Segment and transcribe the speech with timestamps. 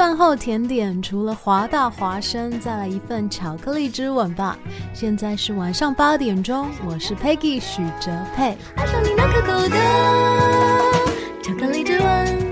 [0.00, 4.58] 饭后甜点除了华大华生，再来一份巧克力之吻吧。
[4.94, 8.56] 现在是晚上八点钟，我是 Peggy 许哲佩。
[8.76, 9.76] 爱上你那可口的
[11.42, 12.48] 巧克力之吻。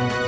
[0.00, 0.27] 哦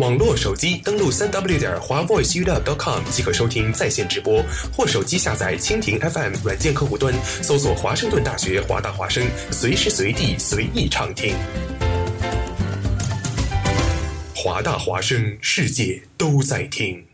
[0.00, 4.42] 网络手机登录三 w 点华 voiceup.com 即可收听在线直播，
[4.74, 7.12] 或手机下载蜻蜓 FM 软件客户端，
[7.42, 11.34] 搜索华盛顿大学华大华声，随时随地随意畅听。
[14.34, 17.04] 华大华声，世界都在听。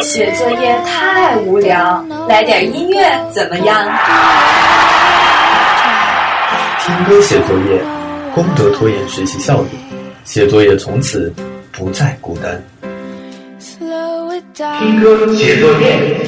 [0.00, 4.81] 写作业太无聊，来点音乐怎么样？
[6.84, 7.80] 听歌写作业，
[8.34, 9.68] 功德拖延学习效率，
[10.24, 11.32] 写作业从此
[11.70, 12.60] 不再孤单。
[13.60, 16.26] 听歌写作业。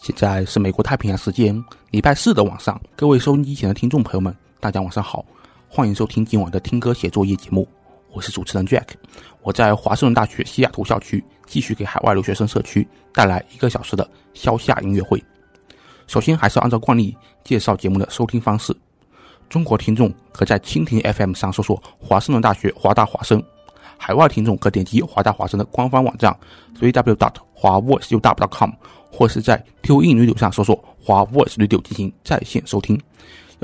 [0.00, 4.32] 现在是美国太平洋时间礼拜四的晚上，各位收音机前的听众朋友们。
[4.64, 5.22] 大家晚上好，
[5.68, 7.68] 欢迎收听今晚的听歌写作业节目，
[8.10, 8.86] 我是主持人 Jack，
[9.42, 15.22] 我在华盛顿大学西雅图校区继续给海外留学生社区带来一个小时的消夏音乐会。
[16.06, 17.14] 首先还是按照惯例
[17.44, 18.74] 介绍节目的收听方式，
[19.50, 23.44] 中国听众可在蜻蜓 FM 上搜索华盛顿大学华大华声，
[23.98, 26.34] 海外听众可点击华大华声的官方网站
[26.80, 27.34] www.
[27.52, 28.70] 华 voiceuw.com，
[29.12, 32.98] 或是在 TuneIn Radio 上搜索华 Voice Radio 进行在线收听。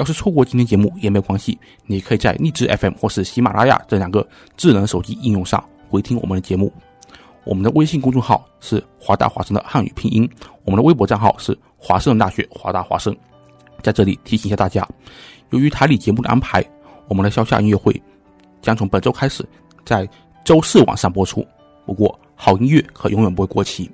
[0.01, 6.73] 要是错过今天节目也没有关系，你可以在荔枝 FM 或是喜马拉雅这两个智能手机应用上回听我们的节目。
[7.45, 10.27] 我们的微信公众号是华大华生的汉语拼音，
[10.65, 13.15] 我们的微博账号是华盛顿大学华大华生。
[13.83, 14.89] 在这里提醒一下大家，
[15.51, 16.65] 由于台里节目的安排，
[17.07, 17.95] 我们的消夏音乐会
[18.63, 19.47] 将从本周开始
[19.85, 20.09] 在
[20.47, 21.47] 周四晚上播出。
[21.85, 23.91] 不过，好音乐可永远不会过期。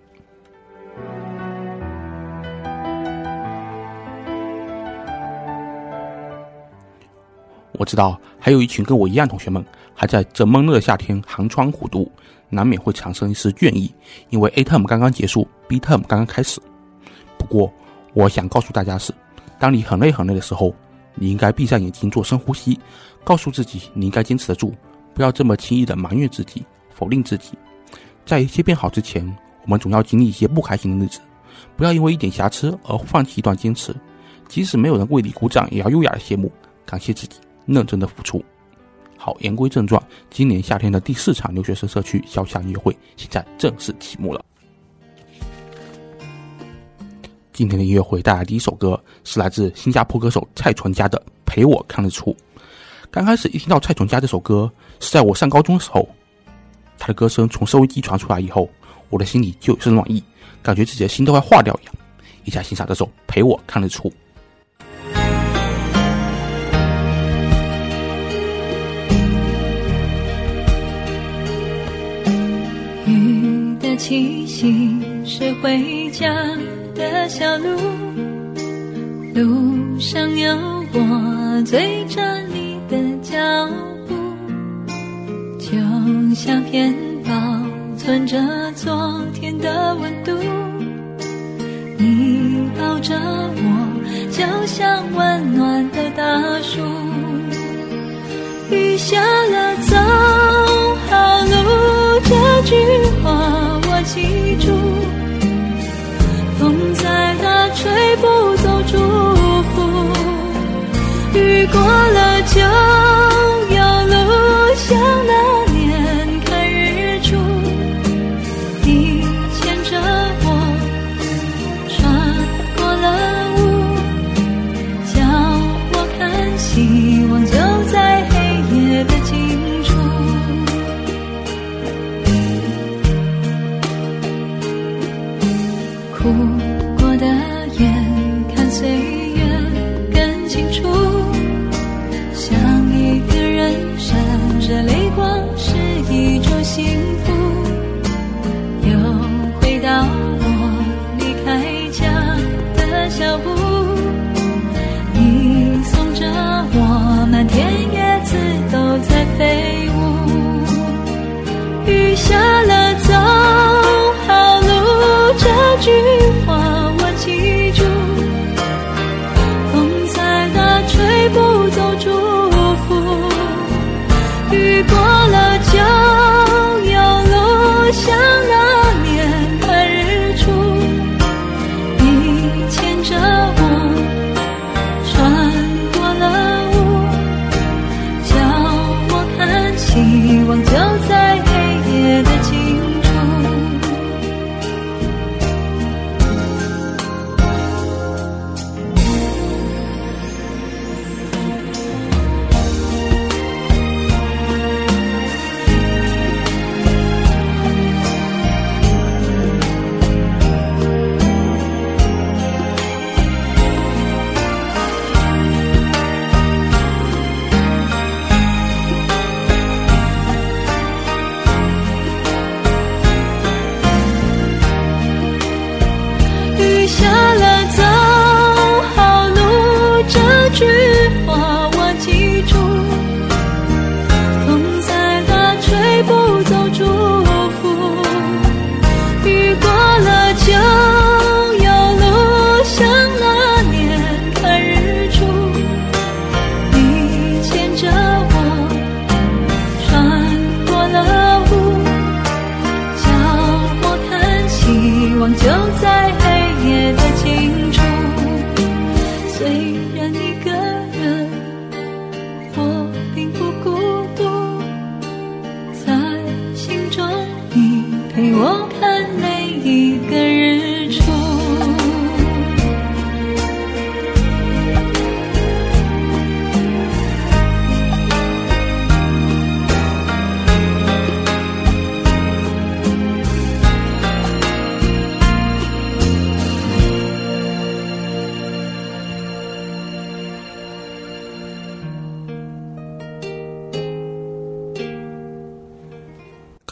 [7.79, 9.65] 我知道还有一群跟我一样同学们
[9.95, 12.11] 还在这闷热的夏天寒窗苦读，
[12.49, 13.93] 难免会产生一丝倦意，
[14.31, 16.61] 因为 A term 刚刚结束，B term 刚刚开始。
[17.39, 17.73] 不过，
[18.15, 19.13] 我想告诉大家是，
[19.59, 20.75] 当你很累很累的时候，
[21.15, 22.79] 你应该闭上眼睛做深呼吸，
[23.25, 24.75] 告诉自己你应该坚持得住，
[25.15, 26.65] 不要这么轻易的埋怨自己、
[26.95, 27.53] 否定自己。
[28.25, 29.25] 在一切变好之前，
[29.65, 31.21] 我们总要经历一些不开心的日子，
[31.77, 33.95] 不要因为一点瑕疵而放弃一段坚持，
[34.49, 36.51] 即使没有人为你鼓掌，也要优雅的谢幕，
[36.85, 38.45] 感谢自己认真的付出。
[39.19, 44.45] 好，言归正传，今年夏天的第四场留学生社区小夏音乐会现在正式启幕了。
[47.53, 52.31] 今天的音乐会带来第一首歌是来自新加坡歌手蔡淳佳的《陪我看日出》。
[53.11, 54.71] 刚开始一听到蔡淳佳这首歌，
[55.01, 56.07] 是在我上高中的时候，
[56.99, 58.69] 他的歌声从收音机传出来以后，
[59.09, 60.23] 我的心里就有些暖意，
[60.63, 61.95] 感觉自己的心都快化掉一样。
[62.45, 64.11] 一下欣赏这首《陪我看日出》。
[74.09, 76.33] 气息是回家
[76.95, 77.77] 的小路，
[79.35, 80.57] 路上有
[80.93, 82.23] 我追着
[82.55, 83.37] 你的脚
[84.07, 84.15] 步，
[85.59, 85.73] 就
[86.37, 86.95] 像片
[87.25, 87.33] 保
[87.99, 88.39] 存着
[88.77, 90.31] 昨天的温度。
[91.99, 96.81] 你抱着我，就像温暖的大树。
[98.71, 99.97] 雨下了，走
[101.11, 102.77] 好路，这句
[107.87, 108.46] 吹不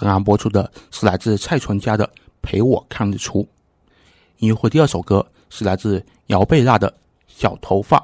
[0.05, 2.07] 刚刚播出的是来自蔡淳佳的
[2.43, 3.41] 《陪我看日出》。
[4.37, 6.91] 音乐会第二首歌是来自姚贝娜的
[7.27, 7.99] 《小头发》。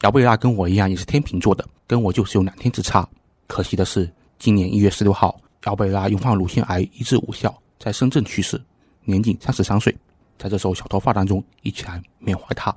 [0.00, 3.06] 姚贝娜跟我一样也是天秤座的，跟我就是有两天之差。
[3.46, 8.58] 可惜的是，今年一月十六号，姚贝娜因患乳腺癌医治无效，在深圳去世，
[9.04, 9.94] 年仅三十三岁。
[10.38, 12.74] 在这首《小头发》当中，一起来缅怀她。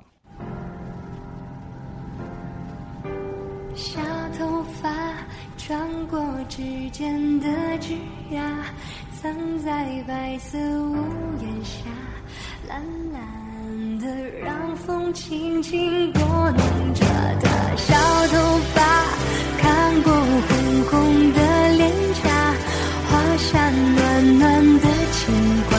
[6.60, 7.48] 时间的
[7.78, 7.94] 枝
[8.30, 8.38] 桠，
[9.22, 9.32] 藏
[9.64, 10.94] 在白色屋
[11.40, 11.88] 檐下，
[12.68, 12.82] 懒
[13.14, 14.06] 懒的，
[14.44, 16.58] 让风轻轻拨弄
[16.92, 17.02] 着
[17.42, 18.82] 她小头发，
[19.58, 21.40] 看过红红的
[21.78, 21.90] 脸
[22.22, 22.28] 颊，
[23.08, 25.34] 画下暖暖的牵
[25.70, 25.78] 挂，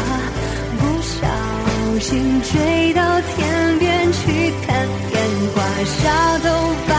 [0.80, 1.20] 不小
[2.00, 5.16] 心追到天边去看烟
[5.54, 6.50] 花，小头
[6.88, 6.91] 发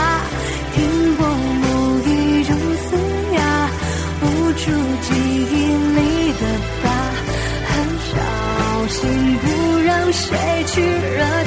[10.13, 11.42] 谁去惹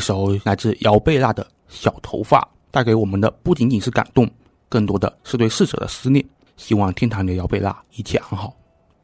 [0.00, 2.40] 首来自姚贝娜的《小头发》，
[2.70, 4.28] 带给我们的不仅仅是感动，
[4.68, 6.24] 更多的是对逝者的思念。
[6.56, 8.54] 希望天堂里的姚贝娜一切安好。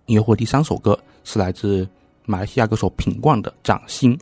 [0.06, 1.88] 音乐会第三首歌是来自
[2.24, 4.16] 马来西亚歌手品冠的《掌心》，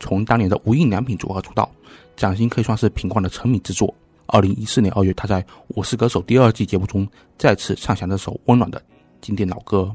[0.00, 1.70] 从当年的无印良品组合出道，
[2.16, 3.92] 《掌心》可以算是品冠的成名之作。
[4.26, 7.06] 二零一四年二月，他在《我是歌手》第二季节目中
[7.38, 8.82] 再次唱响这首温暖的
[9.20, 9.94] 经典老歌。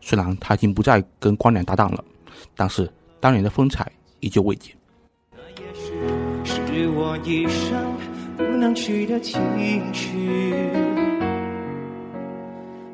[0.00, 2.02] 虽然他已经不再跟光良搭档了，
[2.56, 4.74] 但是当年的风采依旧未减。
[6.74, 7.94] 是我一生
[8.38, 9.38] 不能去的情
[9.92, 10.54] 绪。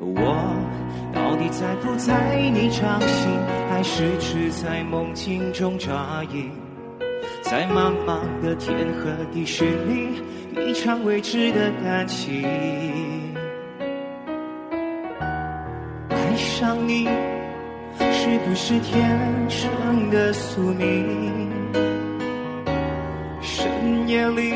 [0.01, 0.53] 我
[1.13, 3.31] 到底在不在你掌心，
[3.69, 6.51] 还是只在梦境中扎营？
[7.41, 10.21] 在茫茫的天和地寻觅
[10.67, 12.43] 一场未知的感情。
[16.09, 17.05] 爱上你
[18.11, 19.17] 是不是天
[19.47, 21.38] 生的宿命？
[24.31, 24.53] 里，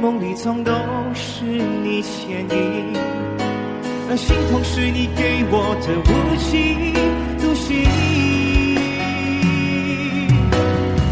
[0.00, 0.72] 梦里总都
[1.14, 2.92] 是你倩影，
[4.08, 6.92] 而心痛是你给我的无情
[7.38, 7.84] 独行。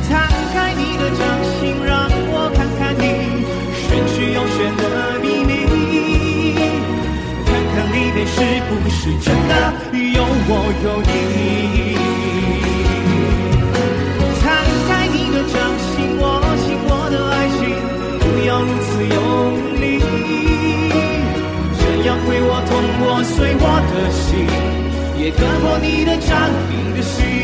[0.08, 0.10] 摊
[0.52, 3.04] 开你的掌心，让我看看你
[3.86, 4.82] 玄虚又玄的
[5.20, 5.52] 秘密，
[7.46, 8.36] 看看里面是
[8.68, 9.52] 不是真的
[9.94, 10.52] 有我
[10.84, 11.89] 有你。
[18.62, 19.16] 如此用
[19.80, 19.84] 力，
[21.78, 22.70] 这样会我痛
[23.02, 24.28] 我碎我的心，
[25.18, 26.30] 也割破你的掌
[26.68, 27.39] 你的心。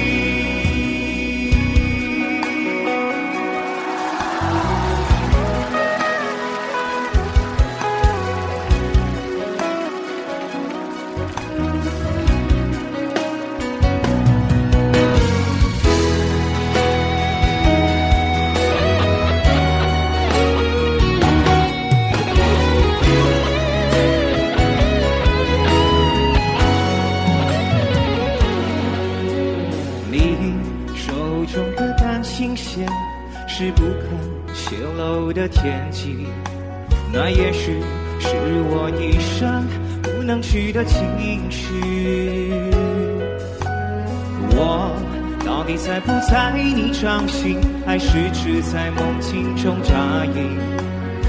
[35.36, 36.26] 的天际，
[37.12, 37.78] 那也许
[38.18, 38.28] 是
[38.70, 39.66] 我一生
[40.02, 40.98] 不能去的情
[41.50, 42.50] 绪。
[44.52, 44.96] 我
[45.44, 50.56] 到底在不在你掌心，还是只在梦境中扎营？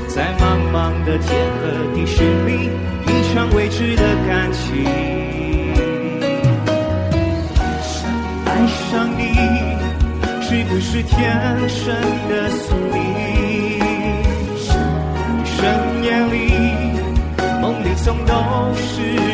[0.08, 1.28] 在茫茫的天
[1.60, 2.70] 和地，是你
[3.08, 4.86] 一场未知的感情。
[8.46, 9.36] 爱上你，
[10.42, 11.94] 是不是天生
[12.30, 13.27] 的宿命？
[18.26, 19.27] 都是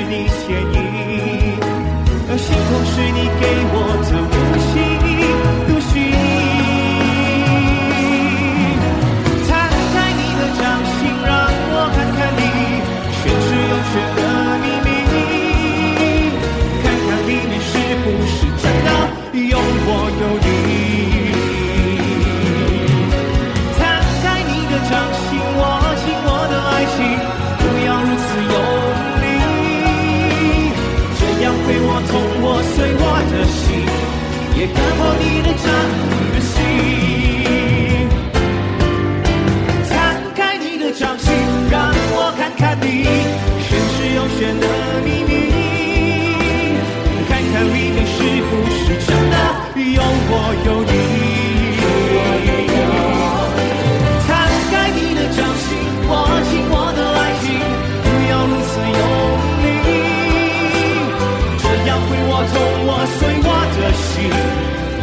[34.74, 36.13] 打破你的假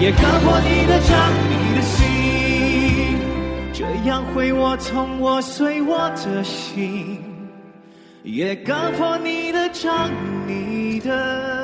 [0.00, 3.18] 也割破你的掌你的心。
[3.72, 7.18] 这样会我痛我碎我的心，
[8.22, 10.10] 也割破你的掌
[10.46, 11.59] 你的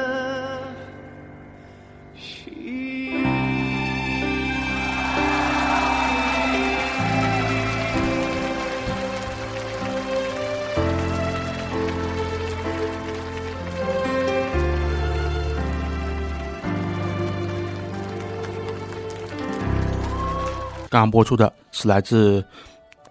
[21.00, 22.42] 刚播出的是来自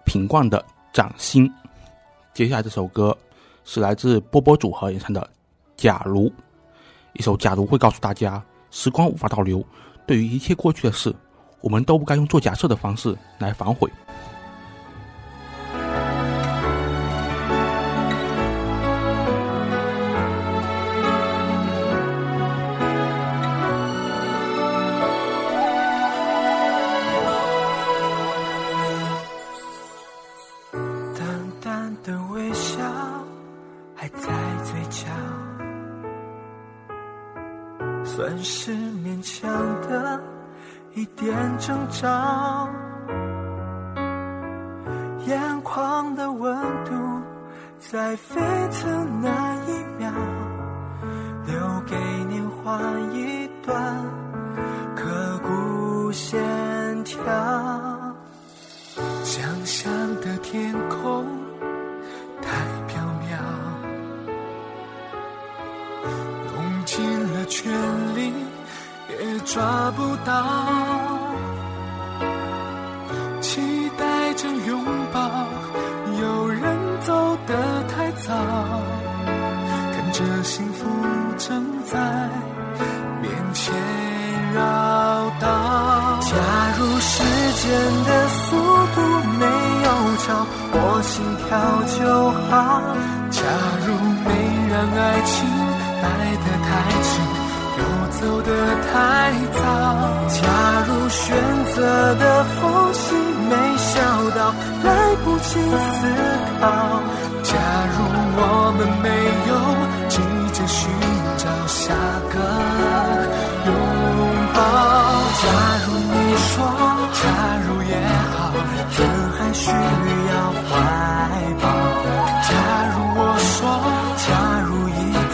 [0.04, 0.58] 品冠的
[0.92, 1.48] 《掌心》，
[2.34, 3.16] 接下来这首歌
[3.64, 5.20] 是来自波波组合演唱的
[5.76, 6.28] 《假如》，
[7.12, 9.64] 一首《假如》会告诉大家，时光无法倒流，
[10.04, 11.14] 对于一切过去的事，
[11.60, 13.88] 我们都不该用做假设的方式来反悔。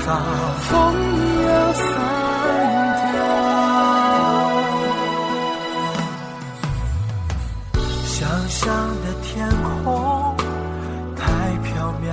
[0.02, 0.10] 如一早
[0.68, 0.70] 风
[1.46, 1.82] 要散
[3.12, 3.16] 掉，
[8.04, 8.66] 想象
[9.02, 9.48] 的天
[9.84, 10.36] 空
[11.16, 11.22] 太
[11.62, 11.70] 缥
[12.02, 12.04] 缈，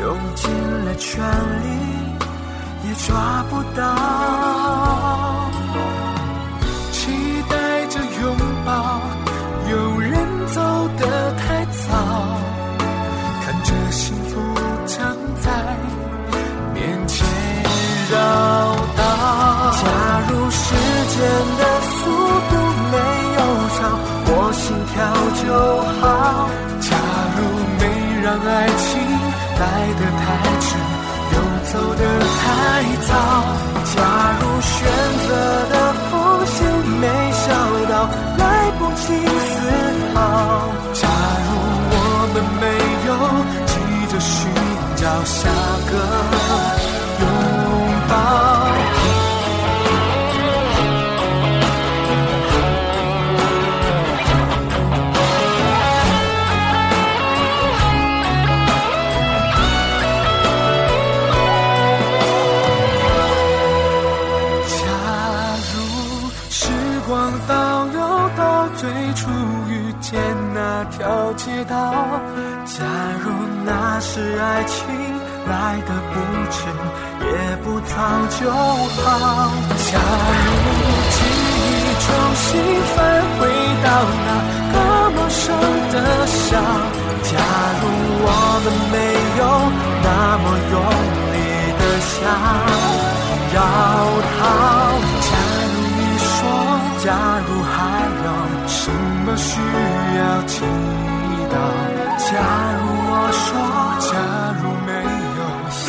[0.00, 0.40] 用尽
[0.84, 1.66] 了全力。
[2.84, 3.84] 也抓不到，
[24.98, 25.06] 跳
[25.44, 25.46] 就
[26.00, 26.02] 好。
[26.80, 26.90] 假
[27.36, 27.38] 如
[27.78, 27.82] 没
[28.20, 28.82] 让爱情
[29.60, 29.62] 来
[29.94, 30.26] 得太
[30.58, 30.66] 迟。
[31.30, 31.34] 又
[31.70, 32.02] 走得
[32.40, 32.42] 太
[33.06, 33.10] 早，
[33.94, 33.96] 假
[34.40, 34.74] 如选
[35.28, 35.30] 择
[35.68, 35.74] 的
[36.10, 36.10] 缝
[36.46, 36.54] 隙
[36.98, 37.46] 没笑
[37.88, 37.92] 到，
[38.38, 38.42] 来
[38.78, 39.06] 不及
[39.46, 39.48] 思
[40.14, 40.16] 考。
[40.94, 41.06] 假
[41.46, 41.48] 如
[41.92, 41.94] 我
[42.34, 42.64] 们没
[43.06, 43.10] 有
[43.66, 43.70] 急
[44.10, 44.34] 着寻
[44.96, 45.36] 找下
[45.90, 45.92] 个
[74.18, 74.82] 是爱情
[75.46, 76.18] 来的不
[76.50, 76.58] 迟，
[77.22, 77.94] 也不早
[78.40, 79.06] 就好。
[79.86, 79.94] 假
[80.44, 80.56] 如
[81.14, 81.16] 记
[81.54, 81.62] 忆
[82.02, 82.46] 重新
[82.94, 82.96] 返
[83.38, 83.40] 回
[83.84, 83.86] 到
[84.26, 84.28] 那
[84.72, 84.76] 个
[85.14, 85.44] 陌生
[85.92, 85.94] 的
[86.26, 86.58] 笑，
[87.22, 87.30] 假
[87.80, 87.82] 如
[88.26, 88.28] 我
[88.64, 88.96] 们没
[89.38, 89.40] 有
[90.02, 90.06] 那
[90.42, 90.76] 么用
[91.32, 91.36] 力
[91.78, 92.18] 的想
[93.54, 93.56] 要
[94.34, 94.36] 逃，
[95.28, 95.30] 假
[95.70, 96.36] 如你说，
[97.04, 97.06] 假
[97.46, 97.76] 如还
[98.24, 98.26] 有
[98.66, 98.80] 什
[99.24, 99.50] 么需
[100.18, 100.56] 要祈
[101.52, 102.07] 祷？
[102.18, 102.24] 假
[102.78, 103.46] 如我说，
[104.10, 104.12] 假
[104.60, 104.90] 如没
[105.38, 105.80] 有线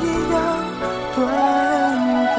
[0.00, 0.34] 一样
[1.14, 1.18] 断
[2.36, 2.38] 掉。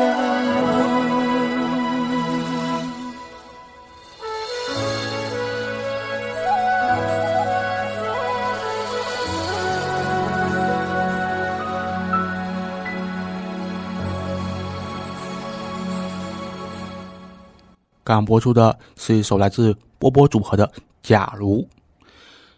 [18.03, 20.65] 刚播出的是一首来自波波组合的
[21.03, 21.61] 《假如》。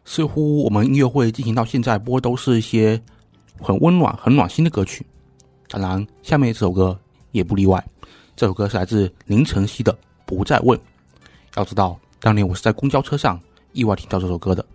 [0.08, 3.00] 似乎我们音乐会进行到现在，播都是一些
[3.60, 5.06] 很温暖、很暖心的歌曲。
[5.68, 6.98] 当然，下面这首歌
[7.34, 7.86] 也不例外。
[8.34, 9.92] 这首歌是来自林晨曦的
[10.26, 10.80] 《不再问》。
[11.56, 13.38] 要知道，当年我是在公交车上
[13.74, 14.66] 意外听到这首歌的，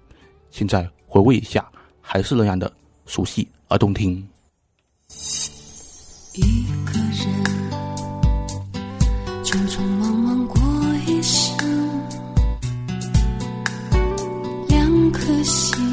[0.51, 1.67] 现在回味一下，
[2.03, 2.71] 还是那样的
[3.07, 4.29] 熟悉而动听。
[6.35, 7.27] 一个人
[9.43, 9.92] 匆匆
[15.45, 15.92] 心。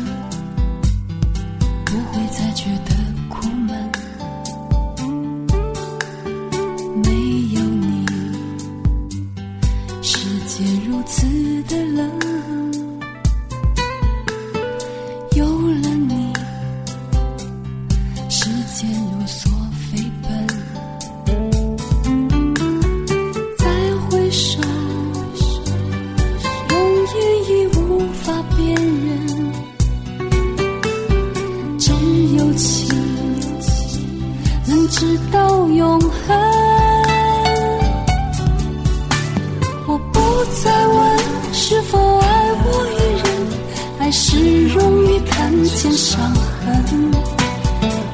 [45.81, 47.11] 见伤痕。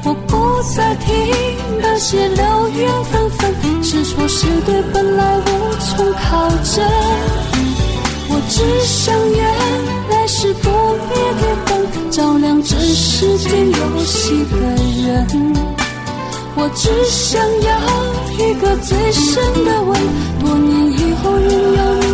[0.04, 1.12] 我不再听
[1.80, 3.52] 那些流言纷纷，
[3.82, 5.42] 是错是对本来无
[5.80, 6.84] 从考证。
[8.28, 9.40] 我只想原
[10.10, 14.54] 来是不灭的灯，照亮这世间游戏的
[15.02, 15.26] 人。
[16.54, 17.68] 我只想要
[18.46, 19.90] 一个最深的吻，
[20.38, 22.05] 多年以后仍有你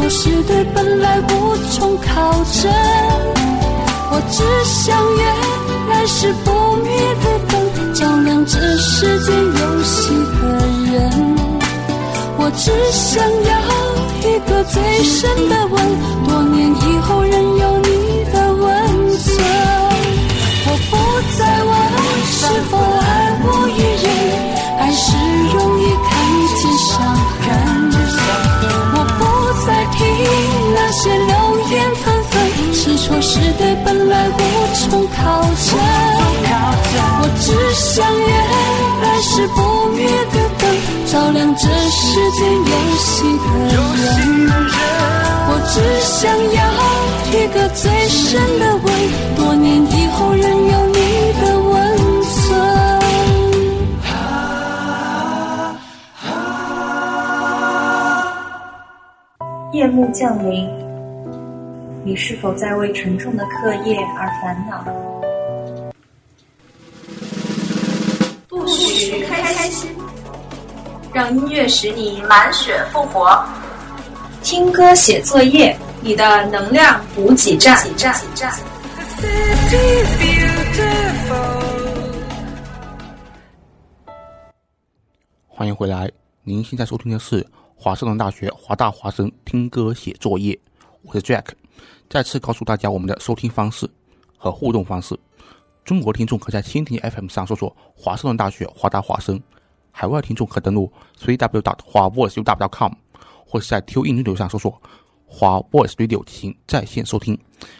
[0.00, 2.32] 纷，是错是对本来无从考
[2.62, 2.72] 证。
[4.12, 5.22] 我只想原
[5.88, 6.90] 来是不灭
[7.22, 7.52] 的灯，
[7.94, 10.10] 照亮这世间游戏
[10.40, 10.42] 的
[10.92, 10.98] 人。
[12.38, 13.52] 我只想要
[14.28, 15.74] 一个最深的吻，
[16.26, 16.30] 多
[33.30, 34.40] 是对本来无
[34.74, 35.78] 从考证。
[37.22, 38.28] 我只想原
[39.02, 39.58] 来是不
[39.94, 39.98] 灭
[40.32, 40.62] 的灯，
[41.06, 41.98] 照亮这世
[42.32, 43.78] 间游戏的人。
[45.46, 46.18] 我只想
[46.56, 46.58] 要
[47.30, 48.18] 一个最深
[48.58, 48.86] 的吻，
[49.36, 50.98] 多年以后仍有你
[51.40, 51.72] 的温
[52.24, 52.34] 存。
[59.72, 60.68] 夜幕降临，
[62.02, 64.82] 你是否在为沉重的课业而烦恼？
[68.48, 69.90] 不许开心，
[71.12, 73.44] 让音乐使你满血复活。
[74.42, 77.76] 听歌写作业，你的能量补给站。
[85.46, 86.10] 欢迎回来，
[86.44, 90.58] 您现在收听的是华盛顿大学华大华生听歌写作业，
[91.02, 91.44] 我是 Jack。
[92.10, 93.88] 再次告诉大家我们的收听方式
[94.36, 95.16] 和互动方式。
[95.84, 99.40] 中国听众可在蜻蜓 FM 上搜索华盛顿大学华大华生，
[99.92, 102.92] 海外听众可登录 3w dot 华 voice u com，
[103.46, 104.82] 或是在 Q 音流上搜索
[105.24, 107.38] 华 voice radio 进行在线收听。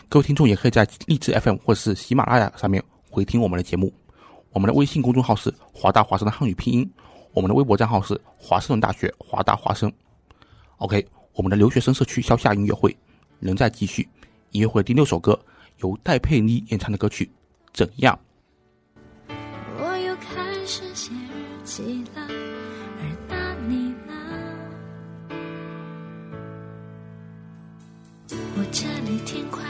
[0.09, 3.93] 各位听众也可以在荔枝 FM 或是喜马拉雅上面回听我们的节目。
[4.53, 6.89] 我们的微信公众号是华大华生的汉语拼音，
[7.33, 9.93] 我们的微博账号是华盛顿大学华大华生。
[10.77, 12.97] OK，我们的留学生社区消夏音乐会
[13.41, 14.09] 仍在继续。
[14.53, 15.39] 音乐会第六首歌
[15.79, 17.25] 由戴佩妮演唱的歌曲
[17.73, 18.19] 《怎样》。
[19.79, 22.27] 我又开始写日记了，
[22.99, 24.13] 而那你呢？
[28.29, 29.70] 我这里天快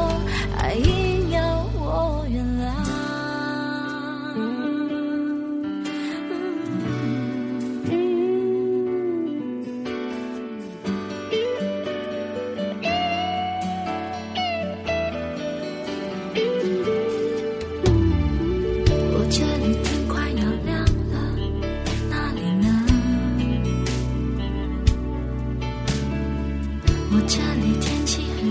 [27.53, 28.50] 那里天气很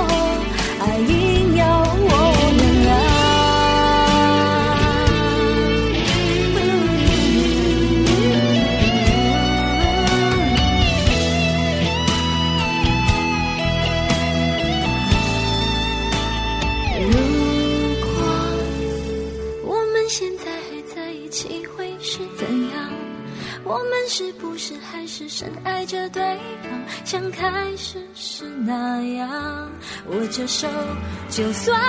[25.41, 26.21] 深爱着对
[26.61, 26.69] 方，
[27.03, 29.71] 像开始时那样？
[30.05, 30.67] 握着手，
[31.31, 31.81] 就算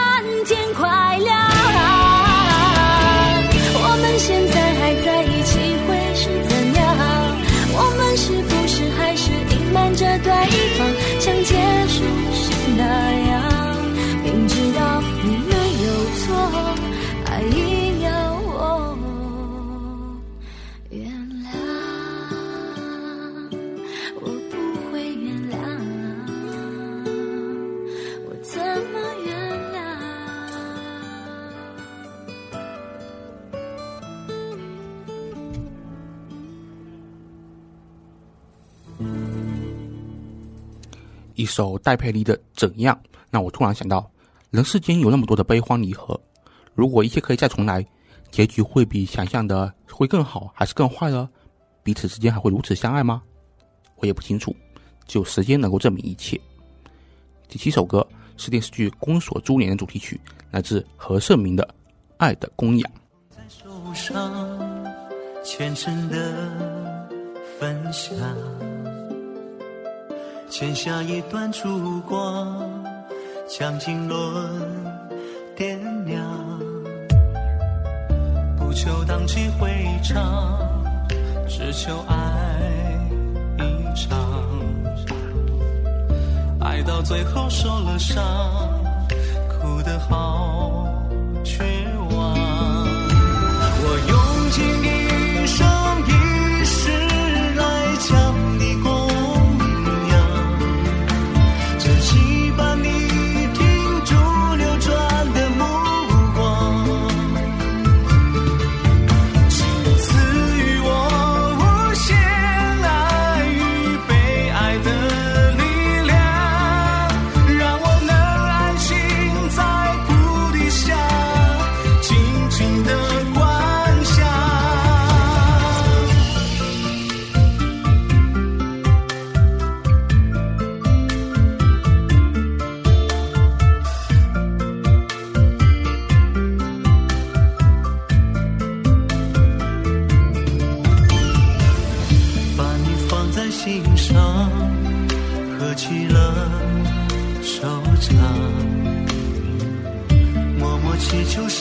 [0.47, 1.39] 天快亮。
[3.75, 6.02] 我们现在还在一起会
[41.43, 42.97] 一首戴佩妮的《怎样》，
[43.29, 44.09] 让我突然想到，
[44.51, 46.19] 人世间有那么多的悲欢离合，
[46.73, 47.85] 如果一切可以再重来，
[48.31, 51.29] 结局会比想象的会更好，还是更坏呢？
[51.83, 53.21] 彼此之间还会如此相爱吗？
[53.97, 54.55] 我也不清楚，
[55.09, 56.41] 只有时间能够证明一切。
[57.49, 60.21] 第七首歌是电视剧《宫锁珠帘》的主题曲，
[60.53, 61.65] 来自何晟铭的
[62.19, 62.89] 《爱的供养》。
[63.49, 64.33] 手上
[65.45, 66.17] 虔诚的
[67.59, 68.17] 分享，
[70.53, 72.63] 剪下一段烛光，
[73.49, 74.15] 将经纶
[75.57, 76.23] 点亮，
[78.59, 79.71] 不求荡气回
[80.03, 80.59] 肠，
[81.49, 82.61] 只求爱
[83.57, 84.21] 一场。
[86.61, 88.23] 爱到最后受了伤，
[89.49, 90.87] 哭得好
[91.43, 91.65] 绝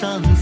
[0.01, 0.40] 祈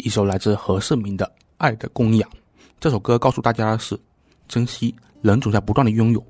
[0.00, 1.26] 一首来自何晟铭的
[1.58, 2.28] 《爱的供养》。
[2.78, 3.98] 这首歌告诉大家的是：
[4.48, 6.24] 珍惜人总在不断的拥有，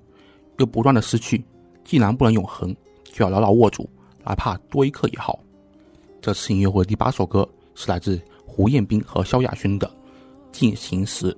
[0.58, 1.42] 又不断的失去。
[1.84, 3.88] 既然不能永恒，就要牢牢握住，
[4.24, 5.38] 哪怕多一刻也好。
[6.20, 9.86] 这次音乐会第八首歌是来自胡彦斌和萧亚轩的
[10.52, 11.36] 《进行时》。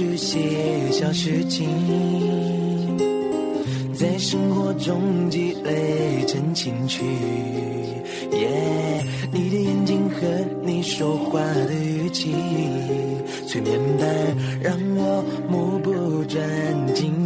[0.00, 1.68] 是些小事情，
[3.92, 7.04] 在生活中积累成情趣。
[8.32, 10.26] 耶，你的眼睛和
[10.64, 12.34] 你说话的语气，
[13.46, 14.08] 催眠般
[14.62, 17.19] 让我目不转睛。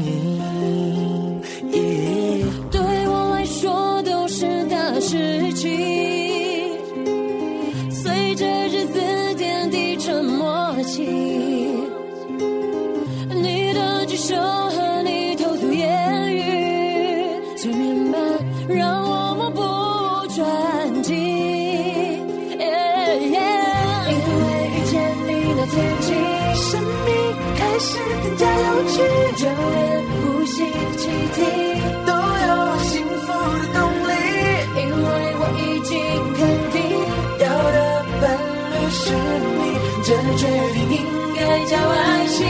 [40.37, 40.99] 决定应
[41.37, 42.47] 该叫爱情。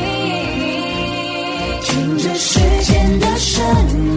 [1.82, 3.62] 听着时间的声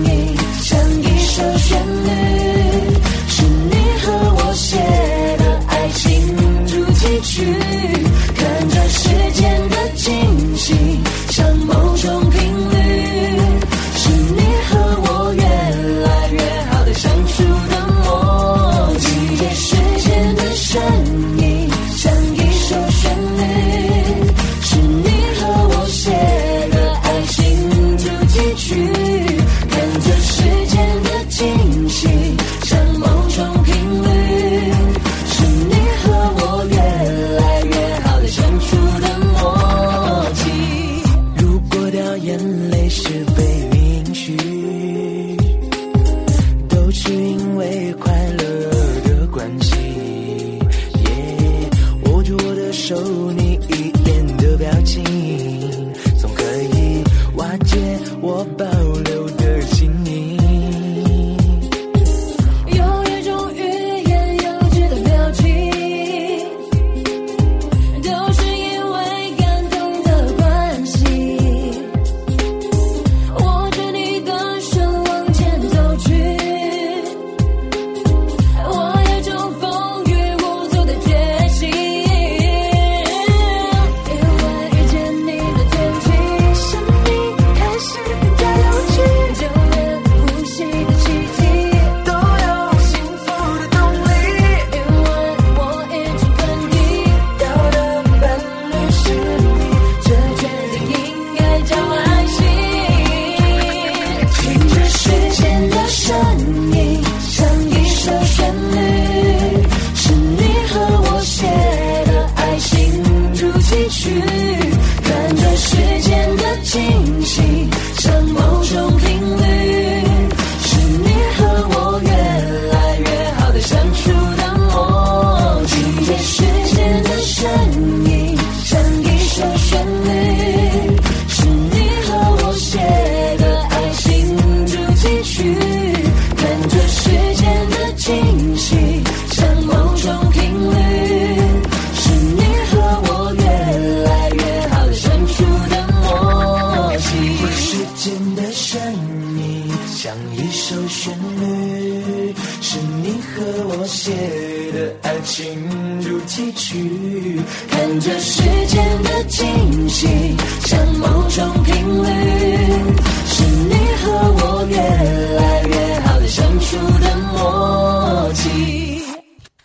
[0.05, 2.09] 音，像一首旋律，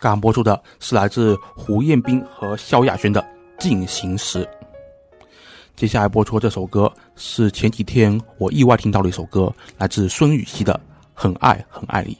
[0.03, 3.21] 刚播出的是来自胡彦斌和萧亚轩的
[3.57, 4.43] 《进行时》。
[5.77, 10.73] 接下来播出这首歌是前几天我意外听到的一首歌，来自孙雨熙的
[11.13, 12.13] 《很爱很爱你》。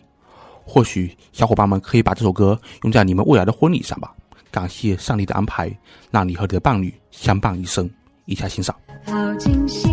[0.65, 4.15] 或许小伙伴们可以把这首歌用在你们未来的婚礼上吧。
[4.49, 5.69] 感谢上帝的安排，
[6.09, 7.89] 让你和你的伴侣相伴一生。
[8.23, 8.73] 一下欣赏。
[9.05, 9.89] 好惊喜！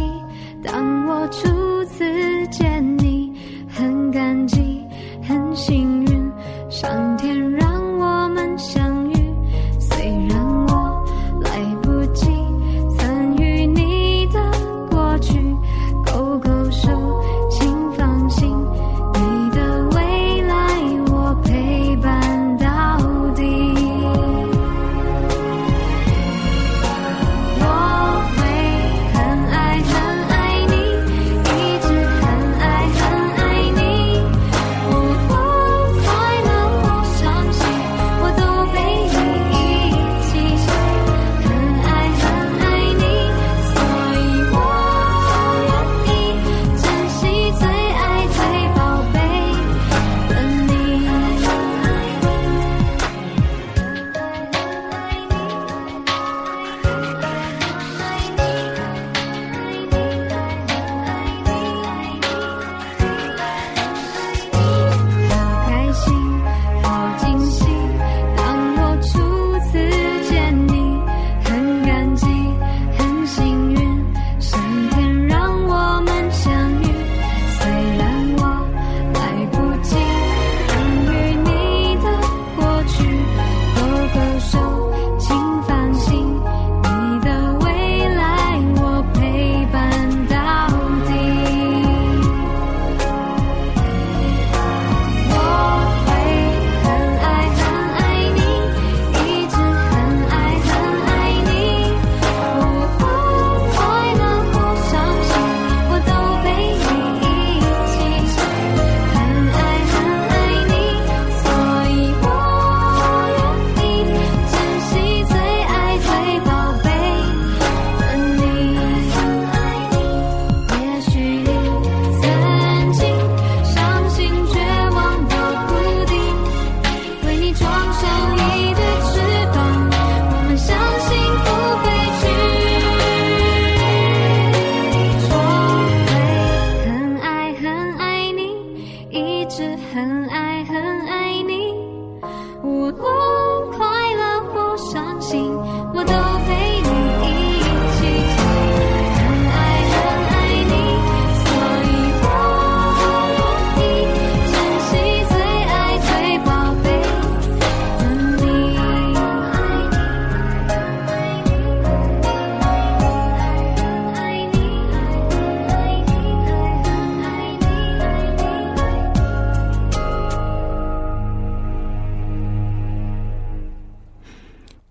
[0.62, 2.04] 当我初次
[2.52, 3.32] 见你，
[3.68, 4.80] 很感激，
[5.26, 6.32] 很幸运，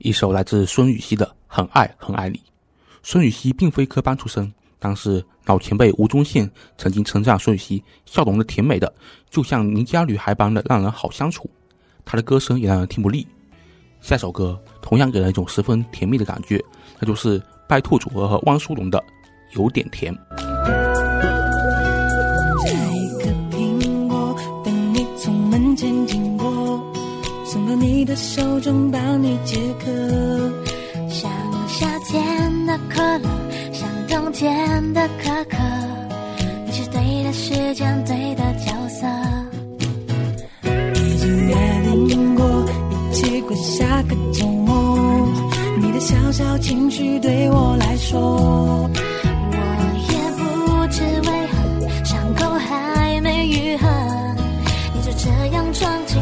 [0.09, 2.37] 一首来自孙雨熙的《很爱很爱你》。
[3.03, 6.49] 孙雨熙并非科班出身，但是老前辈吴宗宪
[6.79, 8.91] 曾经称赞孙雨熙笑容的甜美的，
[9.29, 11.47] 就像邻家女孩般的让人好相处。
[12.03, 13.23] 她的歌声也让人听不腻。
[14.01, 16.59] 下首歌同样给人一种十分甜蜜的感觉，
[16.99, 18.97] 那就是拜兔组合和汪苏泷的
[19.51, 20.11] 《有点甜》。
[27.79, 29.89] 你的手中，帮你解渴。
[31.09, 31.31] 像
[31.67, 33.29] 夏天的可乐，
[33.71, 35.57] 像冬天的可可，
[36.65, 39.07] 你是对的时间，对的角色。
[40.95, 41.55] 已经约
[42.07, 42.45] 定过，
[42.91, 45.29] 一起过下个周末。
[45.81, 49.57] 你的小小情绪对我来说，我
[50.11, 51.57] 也不知为何，
[52.03, 53.87] 伤口还没愈合，
[54.93, 56.21] 你就这样闯进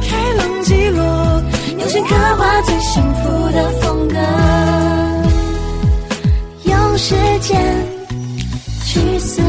[0.00, 1.00] 开朗记录，
[1.78, 4.16] 用心刻画最幸福的风格，
[6.64, 7.86] 用时间
[8.86, 9.40] 去思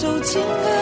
[0.00, 0.79] 写一首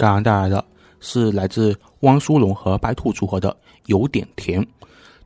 [0.00, 0.64] 刚刚带来的
[0.98, 3.50] 是来自汪苏泷和白兔组合的
[3.84, 4.62] 《有点甜》，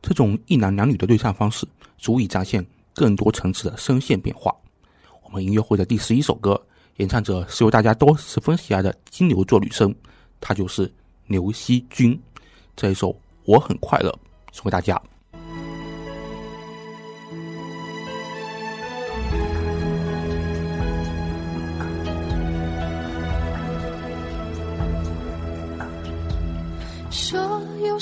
[0.03, 1.65] 这种一男两女的对唱方式，
[1.97, 4.53] 足以展现更多层次的声线变化。
[5.23, 6.61] 我们音乐会的第十一首歌，
[6.97, 9.95] 演唱者是由大家都十分喜爱的金牛座女生，
[10.41, 10.93] 她就是
[11.29, 12.21] 刘惜君。
[12.75, 13.11] 这一首
[13.45, 14.11] 《我很快乐》
[14.51, 15.01] 送给大家。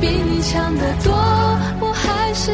[0.00, 1.12] 比你强得多。
[1.80, 2.52] 我还是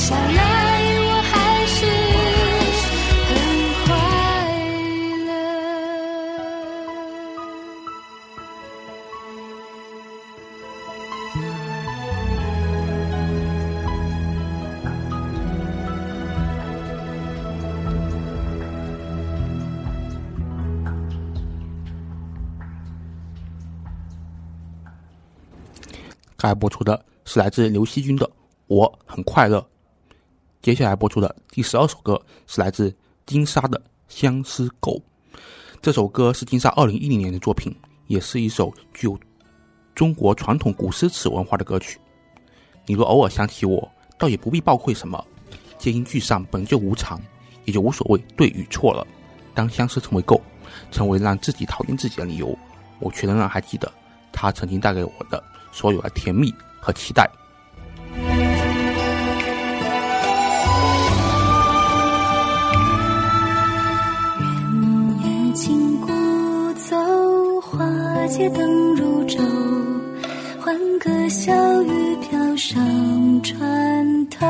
[0.00, 0.32] 下来，
[1.02, 1.84] 我还是
[3.28, 3.36] 很
[3.84, 3.86] 快
[5.26, 5.30] 乐。
[26.38, 28.26] 该播出的是来自刘惜君的
[28.66, 29.58] 《我很快乐》，
[30.62, 32.94] 接下来播出的第十二首歌是来自
[33.24, 34.92] 金莎的《相思狗》。
[35.80, 37.74] 这首歌是金莎二零一零年的作品，
[38.08, 39.18] 也是一首具有
[39.94, 41.98] 中国传统古诗词文化的歌曲。
[42.84, 45.24] 你若偶尔想起我，倒也不必抱愧什么，
[45.78, 47.18] 皆因聚散本就无常，
[47.64, 49.06] 也就无所谓对与错了。
[49.54, 50.38] 当相思成为够，
[50.90, 52.54] 成为让自己讨厌自己的理由，
[52.98, 53.90] 我却仍然还记得
[54.30, 55.42] 它曾经带给我的
[55.72, 57.26] 所有的甜蜜和期待。
[68.30, 69.40] 街灯如昼，
[70.60, 74.46] 欢歌笑语飘上船头。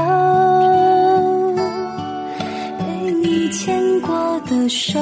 [2.79, 5.01] 被你牵过的手，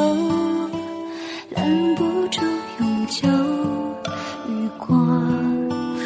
[1.51, 2.41] 拦不住
[2.79, 3.29] 永久。
[4.49, 4.97] 雨过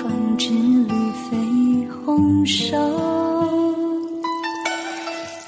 [0.00, 0.94] 风止绿
[1.28, 2.74] 肥红瘦。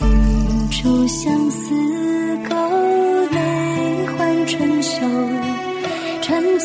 [0.00, 1.43] 一株相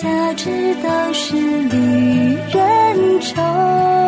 [0.01, 3.98] 家之道是离人愁。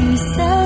[0.00, 0.59] 聚散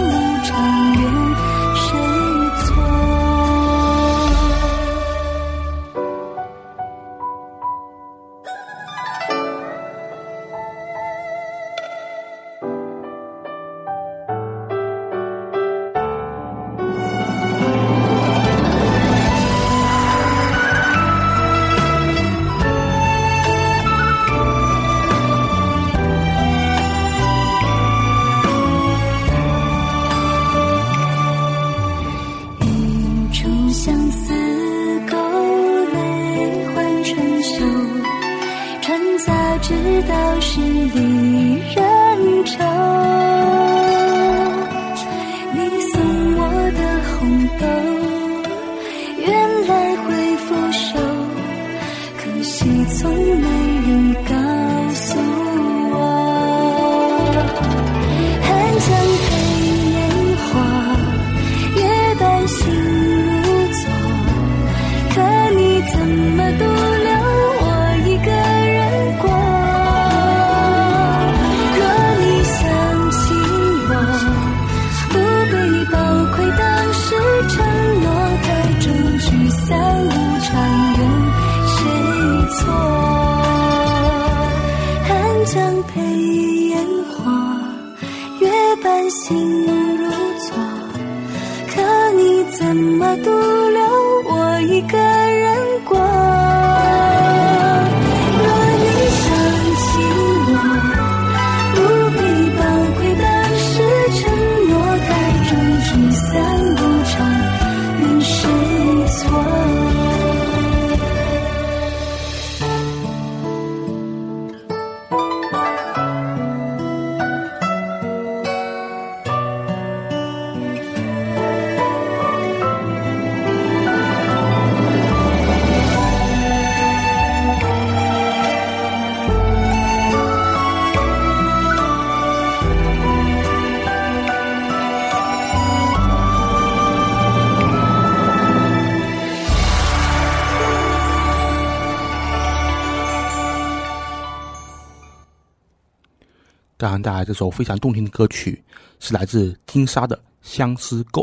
[147.05, 148.64] 带来这首非常动听的歌曲，
[148.98, 151.22] 是来自金沙的《相思垢》。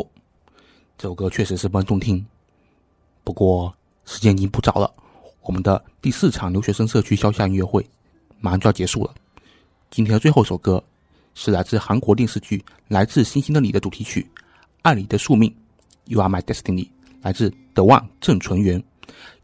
[0.96, 2.24] 这首歌确实十分动听。
[3.24, 3.74] 不过
[4.04, 4.88] 时间已经不早了，
[5.40, 7.84] 我们的第四场留学生社区肖像音乐会
[8.38, 9.12] 马上就要结束了。
[9.90, 10.80] 今天的最后一首歌
[11.34, 14.22] 是来自韩国电视剧《来自星星的你》的主题曲
[14.82, 15.50] 《爱你的宿命》
[16.04, 16.88] ，You Are My Destiny，
[17.22, 18.80] 来自德万郑纯元。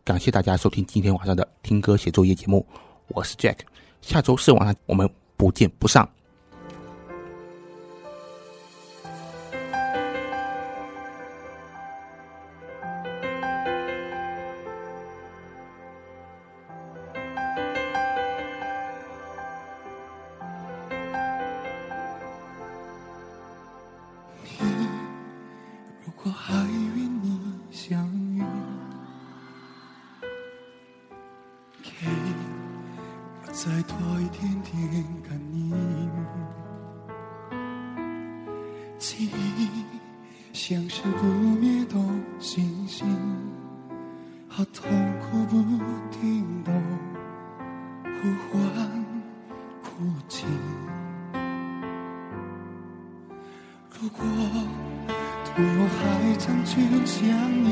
[0.04, 2.64] 感谢大家收听今天晚上的听歌写作业节目，
[3.08, 3.56] 我是 Jack。
[4.02, 6.08] 下周四晚上我们不见不散。
[54.08, 54.24] 如果
[55.54, 56.00] 对我还
[56.38, 56.72] 长久
[57.04, 57.18] 想
[57.62, 57.68] 念，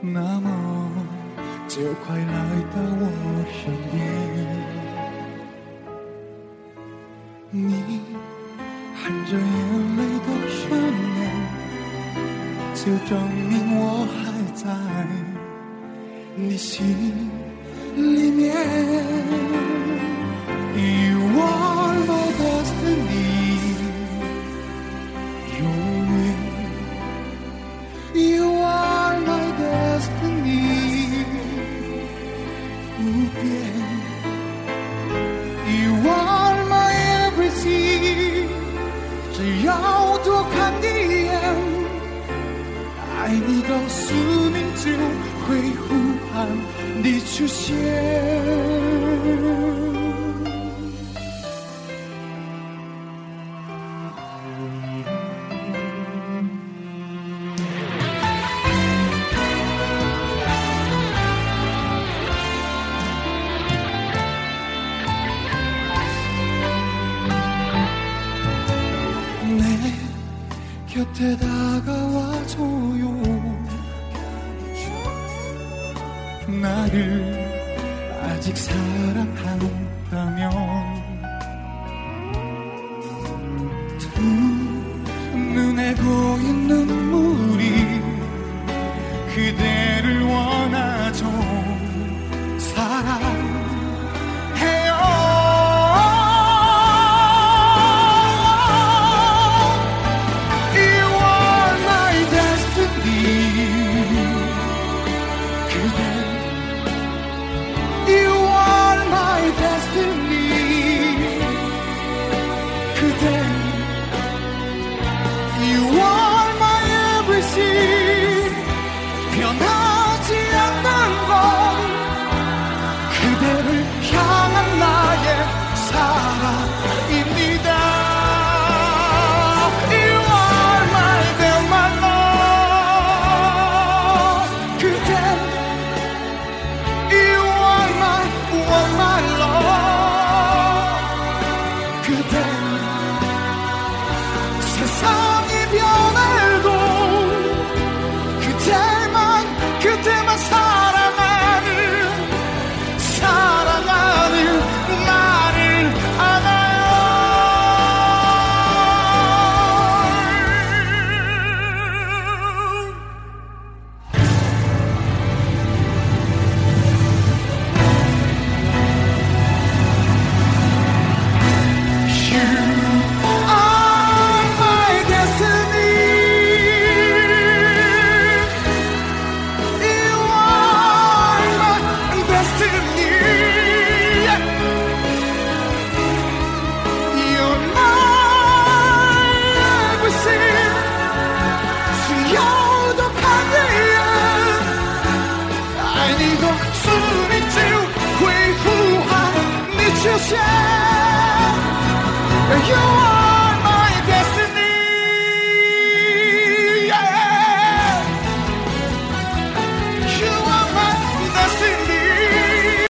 [0.00, 0.48] 那么
[1.68, 2.24] 就快来
[2.72, 3.04] 到我
[3.52, 3.94] 身边。
[7.50, 7.60] 你
[8.96, 9.42] 含着眼
[9.98, 10.64] 泪的双
[11.18, 11.20] 眼，
[12.74, 13.12] 就证
[13.50, 13.82] 明我
[14.16, 14.16] 还
[14.54, 14.64] 在
[16.36, 17.30] 你心